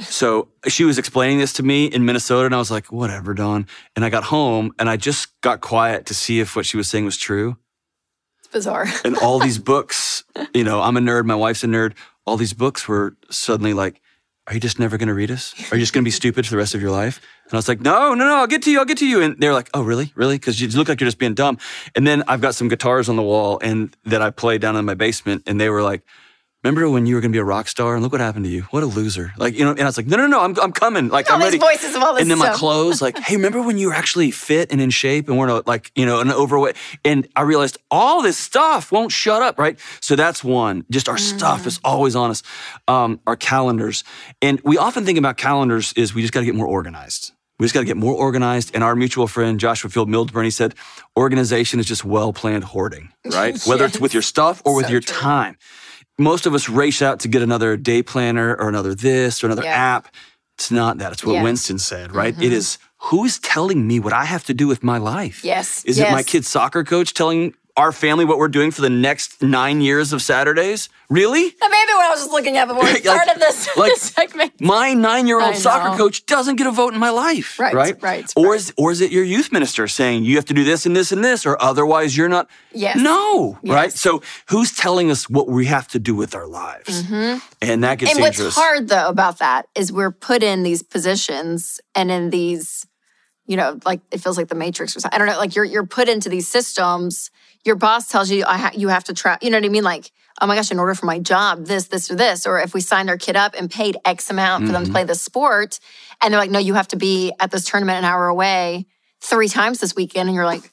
[0.00, 3.66] So she was explaining this to me in Minnesota, and I was like, whatever, Dawn.
[3.96, 6.88] And I got home and I just got quiet to see if what she was
[6.88, 7.56] saying was true.
[8.38, 8.86] it's bizarre.
[9.04, 11.94] And all these books, you know, I'm a nerd, my wife's a nerd.
[12.26, 14.00] All these books were suddenly like,
[14.48, 15.54] are you just never going to read us?
[15.70, 17.20] Are you just going to be stupid for the rest of your life?
[17.44, 19.22] And I was like, no, no, no, I'll get to you, I'll get to you.
[19.22, 20.36] And they're like, oh, really, really?
[20.36, 21.58] Because you look like you're just being dumb.
[21.94, 24.84] And then I've got some guitars on the wall and that I play down in
[24.84, 26.02] my basement, and they were like.
[26.64, 28.50] Remember when you were going to be a rock star and look what happened to
[28.50, 28.62] you?
[28.70, 29.32] What a loser!
[29.36, 31.08] Like you know, and I was like, no, no, no, I'm, I'm coming.
[31.08, 31.58] Like all I'm these ready.
[31.58, 32.58] voices of all this and then my stuff.
[32.58, 35.90] clothes, like, hey, remember when you were actually fit and in shape and weren't like,
[35.96, 36.76] you know, an overweight?
[37.04, 39.76] And I realized all this stuff won't shut up, right?
[40.00, 40.84] So that's one.
[40.88, 42.44] Just our stuff is always on us.
[42.86, 44.04] Um, our calendars,
[44.40, 47.32] and we often think about calendars is we just got to get more organized.
[47.58, 48.70] We just got to get more organized.
[48.74, 50.74] And our mutual friend Joshua Fields Millburn, he said,
[51.16, 53.60] organization is just well planned hoarding, right?
[53.64, 55.14] Whether it's with your stuff or with So your true.
[55.20, 55.56] time.
[56.18, 59.64] Most of us race out to get another day planner or another this or another
[59.64, 59.96] Yeah.
[59.96, 60.08] app.
[60.58, 61.12] It's not that.
[61.12, 61.34] It's what.
[61.34, 61.44] Mm-hmm.
[61.44, 62.34] Winston said, right?
[62.40, 65.42] It is who's telling me what I have to do with my life?
[65.44, 68.90] Yes, Is it my kid's soccer coach telling our family what we're doing for the
[68.90, 70.88] next nine years of Saturdays?
[71.08, 71.50] Really?
[71.60, 73.92] That may be what I was just looking at before we Like- started this, like-
[73.92, 74.52] this segment.
[74.60, 77.58] My nine-year-old soccer coach doesn't get a vote in my life.
[77.58, 78.02] Right, Right.
[78.02, 78.56] right, Or right.
[78.60, 81.12] is or is it your youth minister saying you have to do this and this
[81.12, 82.48] and this, or otherwise you're not?
[82.72, 82.96] Yes.
[82.98, 83.58] No.
[83.64, 83.92] Right.
[83.92, 87.04] So who's telling us what we have to do with our lives?
[87.10, 88.22] And that gets Mm-hmm.
[88.22, 88.38] And dangerous.
[88.38, 92.86] what's hard though about that is we're put in these positions and in these,
[93.46, 95.14] you know, like it feels like the Matrix or something.
[95.14, 95.38] I don't know.
[95.38, 97.30] Like you're you're put into these systems.
[97.64, 99.38] Your boss tells you I ha- you have to try.
[99.40, 99.84] You know what I mean?
[99.84, 102.46] Like oh my gosh, in order for my job, this, this, or this.
[102.46, 104.92] Or if we signed our kid up and paid X amount for them to Mm-hmm.
[104.94, 105.78] play this sport,
[106.20, 108.86] and they're like, no, you have to be at this tournament an hour away
[109.20, 110.68] three times this weekend, and you're like.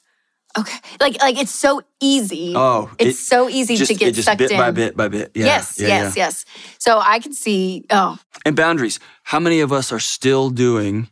[0.58, 2.54] Okay, like like it's so easy.
[2.56, 4.58] Oh, it's it so easy just, to get just sucked bit in.
[4.58, 5.30] by bit by bit.
[5.32, 6.24] Yeah, yes, yeah, yes, yeah.
[6.24, 6.44] yes.
[6.76, 7.84] So I can see.
[7.88, 8.98] Oh, And boundaries.
[9.22, 11.08] How many of us are still doing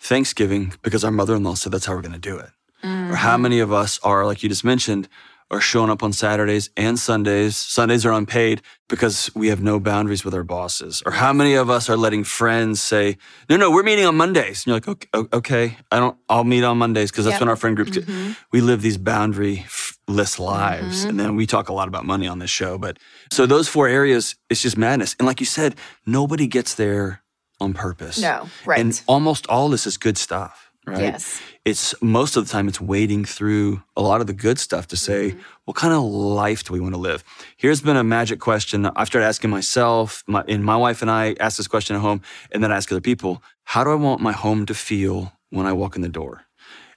[0.00, 2.48] Thanksgiving because our mother-in-law said that's how we're going to do it?
[2.82, 3.42] Or how Mm-hmm.
[3.42, 5.08] many of us are like you just mentioned
[5.50, 7.56] are showing up on Saturdays and Sundays.
[7.56, 11.02] Sundays are unpaid because we have no boundaries with our bosses.
[11.06, 13.16] Or how many of us are letting friends say,
[13.48, 16.64] "No, no, we're meeting on Mondays." And you're like, "Okay, okay I don't I'll meet
[16.64, 17.40] on Mondays because that's Yep.
[17.40, 18.32] when our friend group Mm-hmm.
[18.52, 22.50] we live these boundary-less lives." And then we talk a lot about money on this
[22.50, 22.98] show, but
[23.32, 25.16] so those four areas it's just madness.
[25.18, 25.74] And like you said,
[26.06, 27.22] nobody gets there
[27.60, 28.20] on purpose.
[28.20, 28.78] No, right.
[28.80, 31.00] And almost all this is good stuff, right?
[31.00, 31.40] Yes.
[31.68, 34.96] It's most of the time it's wading through a lot of the good stuff to
[34.96, 35.40] say, Mm-hmm.
[35.66, 37.22] what kind of life do we want to live?
[37.58, 41.36] Here's been a magic question I've started asking myself, my, and my wife and I
[41.38, 44.22] ask this question at home, and then I ask other people, how do I want
[44.22, 46.44] my home to feel when I walk in the door?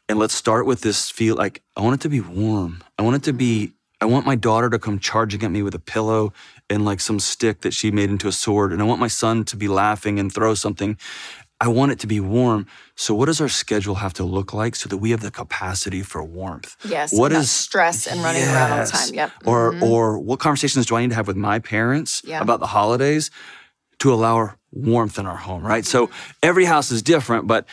[0.08, 2.82] And let's start with this feel like I want it to be warm.
[2.98, 5.76] I want it to be, I want my daughter to come charging at me with
[5.76, 6.32] a pillow
[6.70, 8.72] and like some stick that she made into a sword.
[8.72, 10.98] And I want my son to be laughing and throw something.
[11.62, 12.66] I want it to be warm.
[12.96, 16.02] So what does our schedule have to look like so that we have the capacity
[16.02, 16.76] for warmth?
[16.84, 17.14] Yes.
[17.14, 19.14] What is stress and running around all the time?
[19.14, 19.32] Yep.
[19.46, 19.82] Or Mhm.
[19.84, 22.42] or what conversations do I need to have with my parents Yeah.
[22.42, 23.30] about the holidays
[24.00, 25.86] to allow warmth in our home, right?
[25.86, 26.32] So Mm-hmm.
[26.50, 27.66] every house is different, but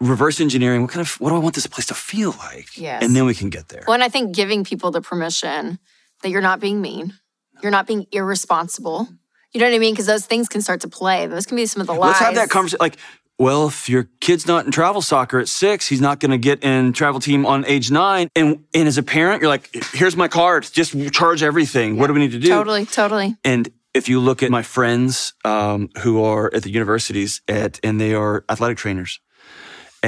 [0.00, 2.68] reverse engineering, what kind of what do I want this place to feel like?
[2.76, 3.02] Yes.
[3.02, 3.82] And then we can get there.
[3.88, 5.78] Well, and I think giving people the permission
[6.22, 7.14] that you're not being mean,
[7.62, 9.08] you're not being irresponsible.
[9.56, 9.94] You know what I mean?
[9.94, 11.26] Because those things can start to play.
[11.26, 12.08] Those can be some of the lies.
[12.08, 12.76] Let's have that conversation.
[12.78, 12.98] Like,
[13.38, 16.62] well, if your kid's not in travel soccer at six, he's not going to get
[16.62, 18.28] in travel team on age nine.
[18.36, 20.68] And and as a parent, you're like, here's my card.
[20.70, 21.96] Just charge everything.
[21.96, 22.48] What do we need to do?
[22.48, 23.34] Totally, totally.
[23.44, 27.98] And if you look at my friends um, who are at the universities at, and
[27.98, 29.20] they are athletic trainers,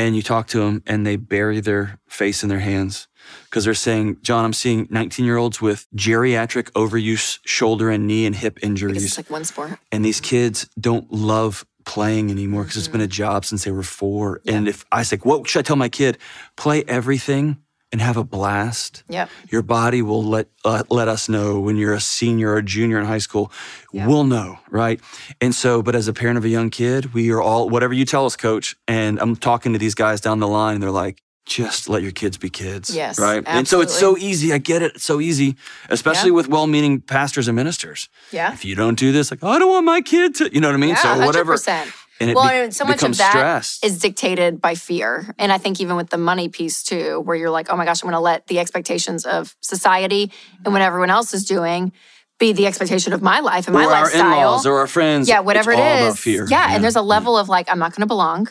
[0.06, 3.08] and you talk to them and they bury their face in their hands
[3.44, 8.26] because they're saying, John, I'm seeing 19 year olds with geriatric overuse shoulder and knee
[8.26, 9.04] and hip Because injuries.
[9.04, 9.78] it's like one sport.
[9.92, 12.98] and these kids don't love playing anymore because it's mm-hmm.
[12.98, 14.40] been a job since they were four.
[14.46, 16.18] And if I say, what should I tell my kid?
[16.56, 17.58] Play everything
[17.90, 19.02] and have a blast.
[19.08, 19.30] Yep.
[19.50, 22.98] Your body will let uh, let us know when you're a senior or a junior
[22.98, 23.50] in high school.
[23.92, 25.00] We'll know, right?
[25.40, 28.04] And so, but as a parent of a young kid, we are all whatever you
[28.04, 28.76] tell us, coach.
[28.86, 32.12] And I'm talking to these guys down the line, and they're like, just let your
[32.12, 32.94] kids be kids.
[32.94, 33.42] Yes, Right.
[33.46, 34.52] And so it's so easy.
[34.52, 34.96] I get it.
[34.96, 35.56] It's so easy,
[35.88, 36.34] especially Yeah.
[36.34, 38.10] with well-meaning pastors and ministers.
[38.30, 38.52] Yeah.
[38.52, 40.68] If you don't do this, like, oh, I don't want my kid to, you know
[40.68, 40.90] what I mean?
[40.90, 41.54] Yeah, so whatever.
[41.54, 41.90] 100%.
[42.20, 43.78] And well, be- and so much of that stress.
[43.82, 45.34] is dictated by fear.
[45.38, 48.02] And I think even with the money piece too, where you're like, oh my gosh,
[48.02, 50.32] I'm going to let the expectations of society
[50.64, 51.92] and what everyone else is doing
[52.38, 54.32] be the expectation of my life and my or our lifestyle.
[54.32, 55.28] in-laws or our friends.
[55.28, 56.02] yeah, whatever it's it all is.
[56.06, 56.46] About fear.
[56.48, 57.06] Yeah, and there's a mm.
[57.06, 58.48] level of like, I'm not going to belong.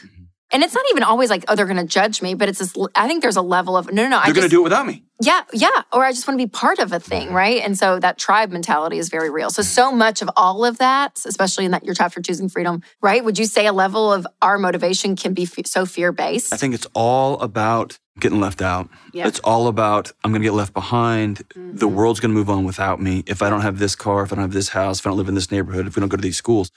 [0.48, 0.56] Mm-hmm.
[0.56, 2.74] And it's not even always like, oh, they're going to judge me, but it's this,
[2.96, 4.18] I think there's a level of, no, no, no.
[4.20, 5.04] I They're going to do it without me.
[5.22, 5.84] yeah, yeah.
[5.92, 7.62] Or I just want to be part of a thing, right?
[7.62, 9.50] And so that tribe mentality is very real.
[9.50, 13.24] So, so much of all of that, especially in that your chapter choosing freedom, right?
[13.26, 16.54] Would you say a level of our motivation can be f- so fear based?
[16.54, 18.90] I think it's all about getting left out.
[19.14, 19.28] Yeah.
[19.28, 21.44] It's all about I'm going to get left behind.
[21.56, 24.32] The world's going to move on without me if I don't have this car, if
[24.32, 26.10] I don't have this house, if I don't live in this neighborhood, if we don't
[26.10, 26.72] go to these schools.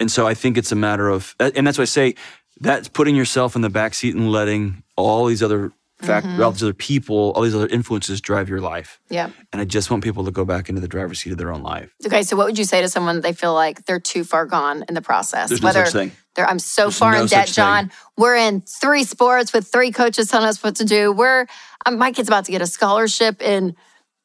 [0.00, 2.14] And so I think it's a matter of, and that's why I say
[2.60, 6.62] that's putting yourself in the back seat and letting all these other fact, all these
[6.62, 9.00] other people, all these other influences drive your life.
[9.10, 9.30] Yeah.
[9.52, 11.62] And I just want people to go back into the driver's seat of their own
[11.62, 11.92] life.
[12.06, 12.22] Okay.
[12.22, 14.84] So, what would you say to someone that they feel like they're too far gone
[14.88, 15.48] in the process?
[15.48, 16.12] There's no such thing.
[16.34, 17.90] They're, I'm so There's far no in debt, John.
[18.16, 21.10] We're in three sports with three coaches telling us what to do.
[21.10, 21.46] We're,
[21.84, 23.74] um, my kid's about to get a scholarship in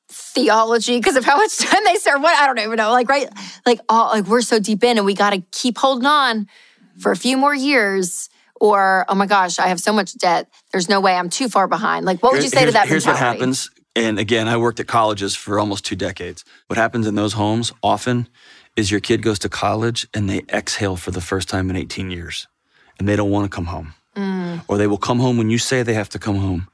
[0.10, 2.22] theology because of how much time they serve.
[2.22, 2.92] What I don't even know.
[2.92, 3.28] Like right,
[3.66, 6.48] like all like we're so deep in, and we got to keep holding on
[7.00, 8.30] for a few more years.
[8.60, 10.48] Or oh my gosh, I have so much debt.
[10.72, 12.06] There's no way I'm too far behind.
[12.06, 13.70] Like what would you say to that Here's what happens.
[13.96, 16.44] And again, I worked at colleges for almost two decades.
[16.68, 18.28] What happens in those homes often
[18.76, 22.10] is your kid goes to college and they exhale for the first time in 18
[22.10, 22.48] years
[22.98, 23.94] and they don't want to come home.
[24.16, 24.64] Mm.
[24.68, 26.68] Or they will come home when you say they have to come home,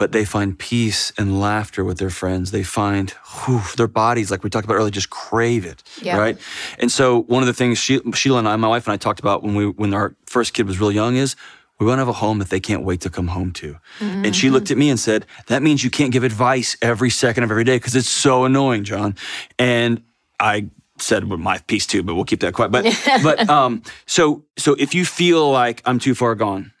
[0.00, 2.50] but they find peace and laughter with their friends.
[2.50, 3.10] They find
[3.44, 6.16] whew, their bodies, like we talked about earlier, just crave it, Yeah.
[6.16, 6.38] right?
[6.78, 9.20] And so one of the things she, Sheila and I, my wife and I talked
[9.20, 11.36] about when we when our first kid was real young is
[11.78, 13.76] we want to have a home that they can't wait to come home to.
[14.00, 17.44] And she looked at me and said, That means you can't give advice every second
[17.44, 19.14] of every day because it's so annoying, John.
[19.58, 20.02] And
[20.40, 22.70] I said well, my piece too, but we'll keep that quiet.
[22.72, 22.84] But
[23.22, 26.72] but um, so so if you feel like I'm too far gone,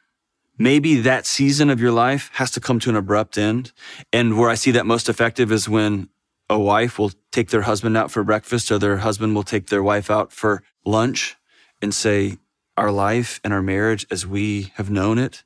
[0.60, 3.72] maybe that season of your life has to come to an abrupt end.
[4.12, 6.10] And where I see that most effective is when
[6.50, 9.82] a wife will take their husband out for breakfast or their husband will take their
[9.82, 11.36] wife out for lunch
[11.80, 12.36] and say,
[12.76, 15.44] Our life and our marriage as we have known it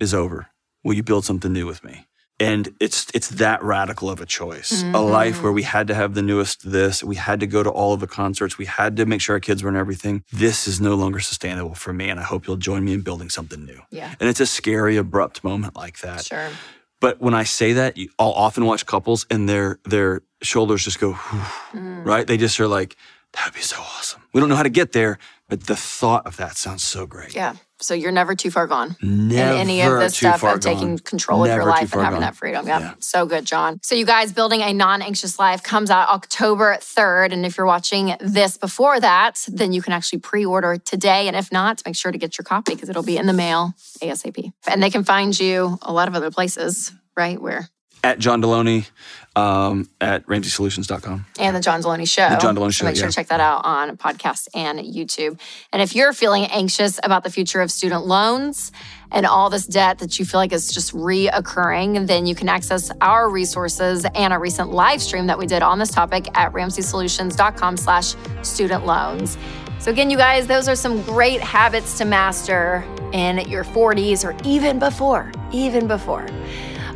[0.00, 0.48] is over.
[0.82, 2.07] Will you build something new with me?
[2.40, 4.84] And it's it's that radical of a choice.
[4.94, 7.70] A life where we had to have the newest this, we had to go to
[7.70, 10.22] all of the concerts, we had to make sure our kids were in everything.
[10.32, 13.28] This is no longer sustainable for me, and I hope you'll join me in building
[13.28, 13.80] something new.
[13.90, 14.14] Yeah.
[14.20, 16.26] And it's a scary, abrupt moment like that.
[16.26, 16.48] Sure.
[17.00, 21.12] But when I say that, I'll often watch couples and their their shoulders just go,
[21.72, 22.04] Mm.
[22.04, 22.26] right?
[22.26, 22.96] They just are like,
[23.32, 24.22] that'd be so awesome.
[24.32, 25.18] We don't know how to get there,
[25.48, 27.34] but the thought of that sounds so great.
[27.34, 27.54] Yeah.
[27.80, 28.96] So you're never too far gone.
[29.00, 30.98] Never in any of this stuff of taking gone.
[30.98, 32.20] control of your life and having gone.
[32.22, 32.66] that freedom.
[32.66, 32.80] Yeah.
[32.80, 32.94] Yeah.
[32.98, 33.78] So good, John.
[33.82, 37.32] So you guys building a non-anxious life comes out October 3rd.
[37.32, 41.28] And if you're watching this before that, then you can actually pre-order today.
[41.28, 43.74] And if not, make sure to get your copy because it'll be in the mail
[44.00, 44.52] ASAP.
[44.66, 47.40] And they can find you a lot of other places, right?
[47.40, 47.68] Where
[48.04, 48.88] At John Delony,
[49.34, 51.26] um, at RamseySolutions.com.
[51.38, 52.28] and the John Delony Show.
[52.28, 53.10] The John Delony So Show, make sure yeah.
[53.10, 55.38] to check that out on podcast and YouTube.
[55.72, 58.72] And if you're feeling anxious about the future of student loans
[59.10, 62.90] and all this debt that you feel like is just reoccurring, then you can access
[63.00, 67.76] our resources and a recent live stream that we did on this topic at RamseySolutions.com
[67.76, 69.38] slash student loans.
[69.78, 74.36] So again, you guys, those are some great habits to master in your 40s or
[74.44, 76.26] even before, even before.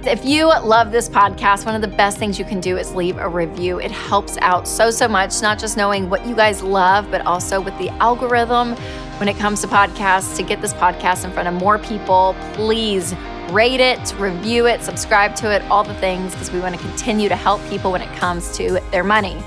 [0.05, 3.18] If you love this podcast, one of the best things you can do is leave
[3.18, 3.78] a review.
[3.78, 7.61] It helps out so, so much, not just knowing what you guys love, but also
[7.61, 8.74] with the algorithm
[9.18, 12.34] when it comes to podcasts to get this podcast in front of more people.
[12.55, 13.14] Please
[13.50, 17.28] rate it, review it, subscribe to it, all the things, because we want to continue
[17.28, 19.40] to help people when it comes to their money.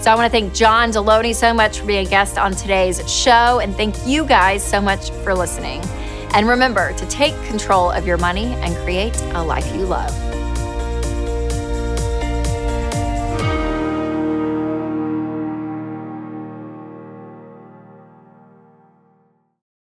[0.00, 3.06] So I want to thank John Delony so much for being a guest on today's
[3.12, 5.82] show, and thank you guys so much for listening.
[6.34, 10.27] And remember to take control of your money and create a life you love.